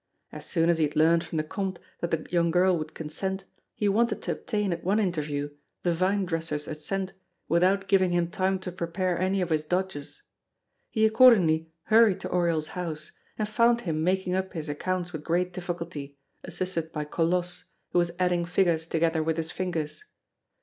[0.31, 3.43] As soon as he had learned from the Comte that the young girl would consent,
[3.75, 5.51] he wanted to obtain, at one interview,
[5.83, 7.13] the vinedresser's assent
[7.47, 10.23] without giving him time to prepare any of his dodges.
[10.89, 15.53] He accordingly hurried to Oriol's house, and found him making up his accounts with great
[15.53, 20.05] difficulty, assisted by Colosse, who was adding figures together with his fingers.